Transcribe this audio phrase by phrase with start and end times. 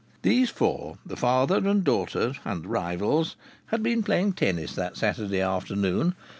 [0.23, 3.35] These four the father and daughter and the rivals
[3.67, 6.15] had been playing tennis that Saturday afternoon.